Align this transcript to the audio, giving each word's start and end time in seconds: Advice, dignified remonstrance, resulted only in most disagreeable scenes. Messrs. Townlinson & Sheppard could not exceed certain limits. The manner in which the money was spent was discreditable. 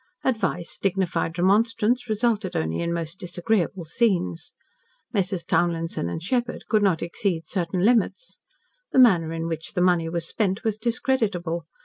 Advice, 0.23 0.79
dignified 0.79 1.37
remonstrance, 1.37 2.09
resulted 2.09 2.55
only 2.55 2.81
in 2.81 2.91
most 2.91 3.19
disagreeable 3.19 3.85
scenes. 3.85 4.55
Messrs. 5.13 5.43
Townlinson 5.43 6.17
& 6.19 6.19
Sheppard 6.19 6.63
could 6.67 6.81
not 6.81 7.03
exceed 7.03 7.43
certain 7.47 7.81
limits. 7.85 8.39
The 8.91 8.97
manner 8.97 9.31
in 9.31 9.45
which 9.45 9.73
the 9.73 9.79
money 9.81 10.09
was 10.09 10.27
spent 10.27 10.63
was 10.63 10.79
discreditable. 10.79 11.65